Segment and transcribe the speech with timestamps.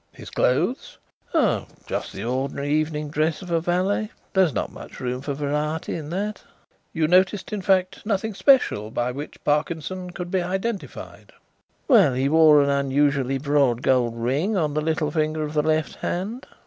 [0.13, 0.97] "His clothes?"
[1.31, 4.09] "Oh, just the ordinary evening dress of a valet.
[4.33, 6.41] There is not much room for variety in that."
[6.91, 11.33] "You noticed, in fact, nothing special by which Parkinson could be identified?"
[11.87, 15.97] "Well, he wore an unusually broad gold ring on the little finger of the left
[15.97, 16.47] hand."